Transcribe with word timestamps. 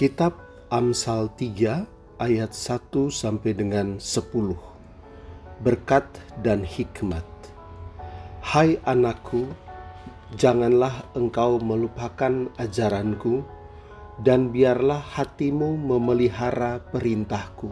Kitab 0.00 0.32
Amsal 0.72 1.28
3 1.36 1.84
ayat 2.24 2.56
1 2.56 3.12
sampai 3.12 3.52
dengan 3.52 4.00
10. 4.00 4.56
Berkat 5.60 6.08
dan 6.40 6.64
hikmat. 6.64 7.20
Hai 8.40 8.80
anakku, 8.88 9.44
janganlah 10.40 11.04
engkau 11.12 11.60
melupakan 11.60 12.48
ajaranku 12.56 13.44
dan 14.24 14.48
biarlah 14.48 15.04
hatimu 15.04 15.76
memelihara 15.76 16.80
perintahku. 16.88 17.68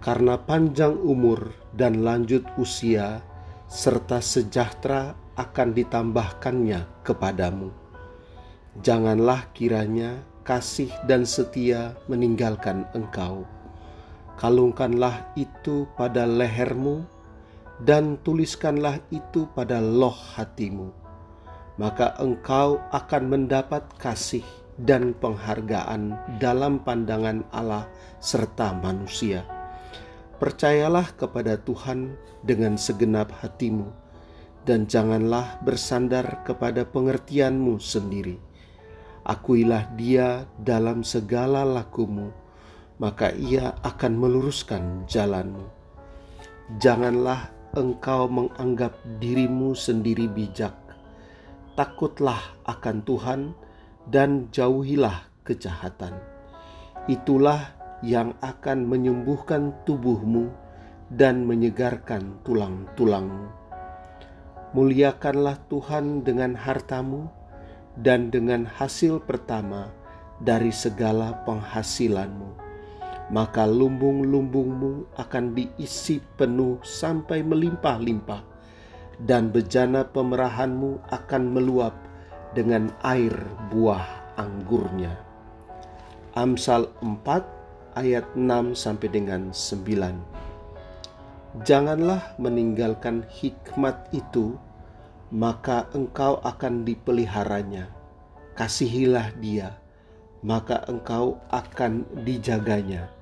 Karena 0.00 0.40
panjang 0.40 0.96
umur 0.96 1.52
dan 1.76 2.00
lanjut 2.00 2.48
usia 2.56 3.20
serta 3.68 4.24
sejahtera 4.24 5.12
akan 5.36 5.76
ditambahkannya 5.76 7.04
kepadamu. 7.04 7.68
Janganlah 8.80 9.52
kiranya 9.52 10.32
kasih 10.46 10.88
dan 11.10 11.26
setia 11.26 11.98
meninggalkan 12.06 12.86
engkau. 12.94 13.42
Kalungkanlah 14.38 15.34
itu 15.34 15.90
pada 15.98 16.22
lehermu 16.22 17.02
dan 17.82 18.14
tuliskanlah 18.22 19.02
itu 19.10 19.50
pada 19.58 19.82
loh 19.82 20.14
hatimu. 20.38 20.94
Maka 21.76 22.14
engkau 22.22 22.80
akan 22.94 23.22
mendapat 23.26 23.84
kasih 23.98 24.46
dan 24.80 25.12
penghargaan 25.18 26.16
dalam 26.38 26.80
pandangan 26.80 27.44
Allah 27.52 27.84
serta 28.22 28.72
manusia. 28.80 29.44
Percayalah 30.36 31.16
kepada 31.16 31.56
Tuhan 31.60 32.16
dengan 32.44 32.76
segenap 32.76 33.32
hatimu, 33.40 33.88
dan 34.68 34.84
janganlah 34.84 35.60
bersandar 35.64 36.44
kepada 36.44 36.84
pengertianmu 36.84 37.80
sendiri 37.80 38.36
Akuilah 39.26 39.90
dia 39.98 40.46
dalam 40.54 41.02
segala 41.02 41.66
lakumu, 41.66 42.30
maka 43.02 43.34
ia 43.34 43.74
akan 43.82 44.14
meluruskan 44.14 45.02
jalanmu. 45.10 45.66
Janganlah 46.78 47.50
engkau 47.74 48.30
menganggap 48.30 48.94
dirimu 49.18 49.74
sendiri 49.74 50.30
bijak. 50.30 50.78
Takutlah 51.74 52.38
akan 52.70 53.02
Tuhan 53.02 53.40
dan 54.06 54.46
jauhilah 54.54 55.26
kejahatan. 55.42 56.14
Itulah 57.10 57.74
yang 58.06 58.30
akan 58.38 58.86
menyembuhkan 58.86 59.74
tubuhmu 59.82 60.54
dan 61.10 61.42
menyegarkan 61.42 62.38
tulang-tulangmu. 62.46 63.50
Muliakanlah 64.70 65.58
Tuhan 65.66 66.22
dengan 66.22 66.54
hartamu 66.54 67.30
dan 68.00 68.28
dengan 68.28 68.68
hasil 68.68 69.24
pertama 69.24 69.88
dari 70.40 70.72
segala 70.72 71.44
penghasilanmu. 71.48 72.64
Maka 73.26 73.66
lumbung-lumbungmu 73.66 75.18
akan 75.18 75.44
diisi 75.56 76.22
penuh 76.38 76.78
sampai 76.86 77.42
melimpah-limpah, 77.42 78.42
dan 79.26 79.50
bejana 79.50 80.06
pemerahanmu 80.06 81.02
akan 81.10 81.42
meluap 81.50 81.96
dengan 82.54 82.92
air 83.02 83.34
buah 83.72 84.06
anggurnya. 84.38 85.18
Amsal 86.36 86.92
4 87.00 87.96
ayat 87.96 88.28
6 88.36 88.76
sampai 88.76 89.08
dengan 89.08 89.50
9. 89.50 91.64
Janganlah 91.64 92.36
meninggalkan 92.36 93.24
hikmat 93.32 94.12
itu 94.12 94.60
maka 95.36 95.84
engkau 95.92 96.40
akan 96.40 96.88
dipeliharanya. 96.88 97.92
Kasihilah 98.56 99.36
dia, 99.36 99.76
maka 100.40 100.80
engkau 100.88 101.36
akan 101.52 102.08
dijaganya. 102.24 103.12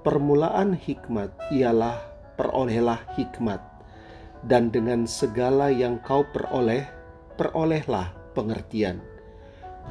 Permulaan 0.00 0.72
hikmat 0.72 1.28
ialah 1.52 2.00
perolehlah 2.40 3.04
hikmat, 3.20 3.60
dan 4.48 4.72
dengan 4.72 5.04
segala 5.04 5.68
yang 5.68 6.00
kau 6.00 6.24
peroleh, 6.24 6.88
perolehlah 7.36 8.16
pengertian. 8.32 9.04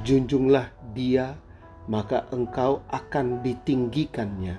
Junjunglah 0.01 0.73
dia, 0.97 1.37
maka 1.85 2.25
engkau 2.33 2.81
akan 2.89 3.45
ditinggikannya. 3.45 4.57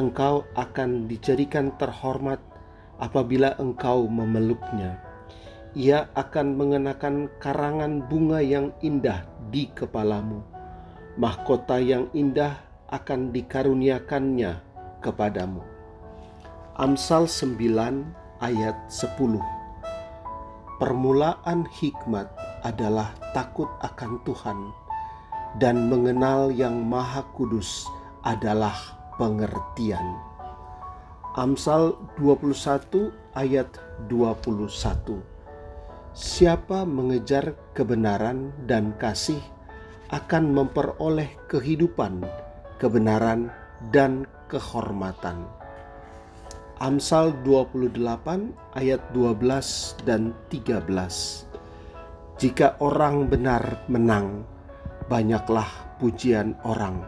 Engkau 0.00 0.48
akan 0.56 1.12
dijadikan 1.12 1.76
terhormat 1.76 2.40
apabila 2.96 3.52
engkau 3.60 4.08
memeluknya 4.08 5.12
ia 5.74 6.06
akan 6.14 6.54
mengenakan 6.54 7.26
karangan 7.42 8.06
bunga 8.06 8.38
yang 8.38 8.70
indah 8.78 9.26
di 9.50 9.66
kepalamu. 9.74 10.38
Mahkota 11.18 11.82
yang 11.82 12.06
indah 12.14 12.62
akan 12.94 13.34
dikaruniakannya 13.34 14.62
kepadamu. 15.02 15.66
Amsal 16.78 17.26
9 17.26 17.58
ayat 18.38 18.78
10 18.86 19.18
Permulaan 20.78 21.66
hikmat 21.66 22.30
adalah 22.62 23.10
takut 23.34 23.70
akan 23.82 24.22
Tuhan 24.22 24.58
dan 25.58 25.90
mengenal 25.90 26.54
yang 26.54 26.82
maha 26.86 27.22
kudus 27.34 27.86
adalah 28.22 28.74
pengertian. 29.18 30.18
Amsal 31.34 31.98
21 32.18 33.10
ayat 33.34 33.70
21 34.06 35.33
Siapa 36.14 36.86
mengejar 36.86 37.58
kebenaran 37.74 38.54
dan 38.70 38.94
kasih 39.02 39.42
akan 40.14 40.54
memperoleh 40.54 41.26
kehidupan, 41.50 42.22
kebenaran, 42.78 43.50
dan 43.90 44.22
kehormatan. 44.46 45.42
Amsal 46.78 47.34
28 47.42 47.98
ayat 48.78 49.02
12 49.10 50.06
dan 50.06 50.30
13. 50.54 50.86
Jika 52.38 52.78
orang 52.78 53.26
benar 53.26 53.82
menang, 53.90 54.46
banyaklah 55.10 55.98
pujian 55.98 56.54
orang. 56.62 57.02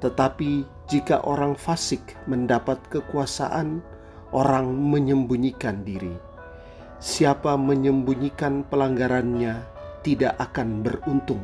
Tetapi 0.00 0.64
jika 0.88 1.20
orang 1.28 1.52
fasik 1.52 2.16
mendapat 2.24 2.80
kekuasaan, 2.88 3.84
orang 4.32 4.72
menyembunyikan 4.72 5.84
diri 5.84 6.31
Siapa 7.02 7.58
menyembunyikan 7.58 8.62
pelanggarannya 8.70 9.58
tidak 10.06 10.38
akan 10.38 10.86
beruntung, 10.86 11.42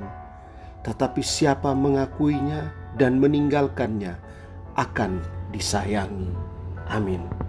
tetapi 0.87 1.19
siapa 1.19 1.75
mengakuinya 1.75 2.71
dan 2.95 3.19
meninggalkannya 3.19 4.15
akan 4.79 5.19
disayangi. 5.51 6.31
Amin. 6.87 7.48